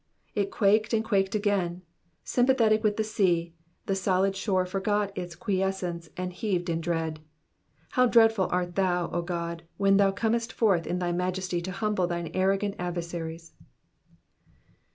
[0.01, 0.03] ''^
[0.33, 1.83] It quaked and quaked again.
[2.23, 3.53] Sympathetic with the sea,
[3.85, 7.19] the solid shore forgot its quiescence and heaved in dread.
[7.89, 12.07] How dreadful art thou, O God, when thou comest forth in thy majesty to humble
[12.07, 13.53] thine arrogant adversaries.